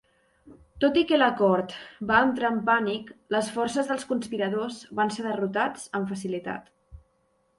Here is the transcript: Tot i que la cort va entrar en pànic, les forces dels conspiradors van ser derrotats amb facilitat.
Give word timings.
Tot 0.83 0.95
i 0.99 1.01
que 1.09 1.17
la 1.19 1.25
cort 1.41 1.73
va 2.11 2.21
entrar 2.29 2.51
en 2.53 2.57
pànic, 2.69 3.11
les 3.35 3.51
forces 3.57 3.91
dels 3.91 4.07
conspiradors 4.13 4.79
van 5.01 5.13
ser 5.17 5.27
derrotats 5.29 5.85
amb 6.01 6.13
facilitat. 6.15 6.73